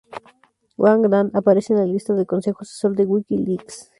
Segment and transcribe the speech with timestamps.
[0.81, 3.89] Wang Dan aparece en la lista del Consejo Asesor de WikiLeaks.